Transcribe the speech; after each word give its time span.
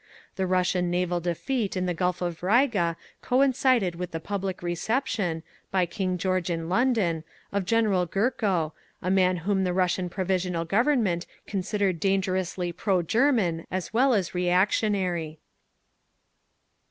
The 0.35 0.47
Russian 0.47 0.89
naval 0.89 1.19
defeat 1.19 1.77
in 1.77 1.85
the 1.85 1.93
Gulf 1.93 2.23
of 2.23 2.41
Riga 2.41 2.97
coincided 3.21 3.93
with 3.93 4.09
the 4.09 4.19
public 4.19 4.63
reception, 4.63 5.43
by 5.69 5.85
King 5.85 6.17
George 6.17 6.49
in 6.49 6.67
London, 6.69 7.23
of 7.51 7.65
General 7.65 8.07
Gurko, 8.07 8.73
a 9.03 9.11
man 9.11 9.37
whom 9.45 9.63
the 9.63 9.73
Russian 9.73 10.09
Provisional 10.09 10.65
Government 10.65 11.27
considered 11.45 11.99
dangerously 11.99 12.71
pro 12.71 13.03
German 13.03 13.67
as 13.69 13.93
well 13.93 14.15
as 14.15 14.33
reactionary! 14.33 15.37